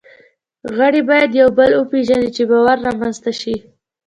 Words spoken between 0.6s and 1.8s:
غړي باید یو بل